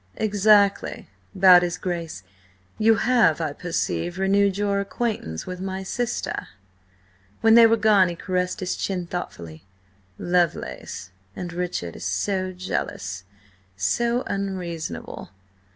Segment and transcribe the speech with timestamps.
[0.15, 2.23] "Exactly," bowed his Grace.
[2.79, 6.47] "You have, I perceive, renewed your acquaintance with my sister."
[7.41, 9.63] When they were gone he caressed his chin, thoughtfully.
[10.17, 11.11] "Lovelace...
[11.35, 13.25] and Richard is so jealous,
[13.77, 15.29] so unreasonable.